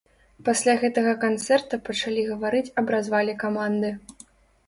Пасля 0.45 0.73
гэтага 0.83 1.11
канцэрта 1.25 1.77
пачалі 1.89 2.21
гаварыць 2.31 2.73
аб 2.83 2.87
развале 2.95 3.35
каманды. 3.43 3.93